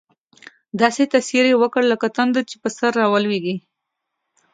داسې 0.81 1.03
تاثیر 1.13 1.43
یې 1.51 1.55
وکړ، 1.61 1.81
لکه 1.91 2.07
تندر 2.17 2.43
چې 2.49 2.55
پر 2.61 2.71
سر 2.77 2.91
راولوېږي. 3.01 3.55